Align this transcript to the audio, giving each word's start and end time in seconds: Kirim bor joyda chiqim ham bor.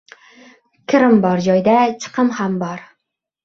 Kirim 0.93 1.21
bor 1.27 1.45
joyda 1.49 1.77
chiqim 2.07 2.35
ham 2.41 2.61
bor. 2.67 2.87